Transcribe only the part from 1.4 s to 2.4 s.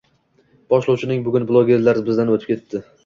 ʙlogerlar ʙizdan